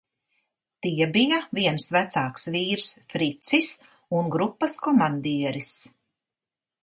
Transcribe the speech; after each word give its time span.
"Tie 0.85 1.07
bija 1.17 1.37
viens 1.57 1.85
vecāks 1.97 2.47
vīrs 2.55 2.87
"Fricis" 3.15 3.69
un 4.21 4.33
grupas 4.37 4.79
komandieris." 4.87 5.73